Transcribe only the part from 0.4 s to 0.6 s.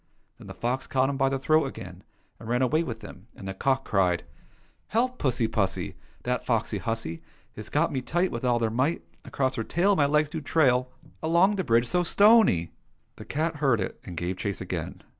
the